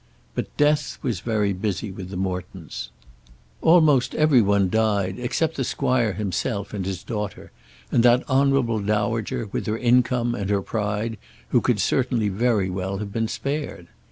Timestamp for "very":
1.19-1.53, 12.29-12.67